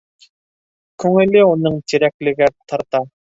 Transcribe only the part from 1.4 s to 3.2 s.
уның Тирәклегә тарта.